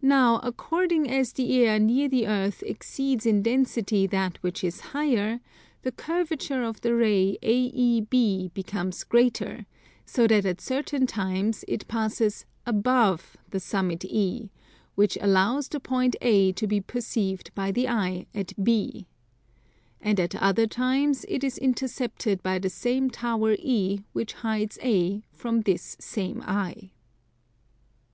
Now 0.00 0.40
according 0.42 1.10
as 1.10 1.34
the 1.34 1.62
air 1.62 1.78
near 1.78 2.08
the 2.08 2.26
Earth 2.26 2.62
exceeds 2.62 3.26
in 3.26 3.42
density 3.42 4.06
that 4.06 4.42
which 4.42 4.64
is 4.64 4.80
higher, 4.96 5.40
the 5.82 5.92
curvature 5.92 6.62
of 6.62 6.80
the 6.80 6.94
ray 6.94 7.36
AEB 7.42 8.54
becomes 8.54 9.04
greater: 9.04 9.66
so 10.06 10.26
that 10.26 10.46
at 10.46 10.62
certain 10.62 11.06
times 11.06 11.66
it 11.68 11.86
passes 11.86 12.46
above 12.64 13.36
the 13.50 13.60
summit 13.60 14.06
E, 14.06 14.48
which 14.94 15.18
allows 15.20 15.68
the 15.68 15.80
point 15.80 16.16
A 16.22 16.52
to 16.52 16.66
be 16.66 16.80
perceived 16.80 17.54
by 17.54 17.70
the 17.70 17.88
eye 17.88 18.24
at 18.34 18.54
B; 18.64 19.06
and 20.00 20.18
at 20.18 20.34
other 20.34 20.66
times 20.66 21.26
it 21.28 21.44
is 21.44 21.58
intercepted 21.58 22.42
by 22.42 22.58
the 22.58 22.70
same 22.70 23.10
tower 23.10 23.52
E 23.58 24.00
which 24.14 24.32
hides 24.32 24.78
A 24.82 25.24
from 25.30 25.60
this 25.60 25.94
same 26.00 26.40
eye. 26.46 26.92